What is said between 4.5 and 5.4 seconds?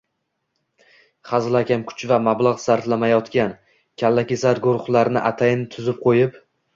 guruhlarni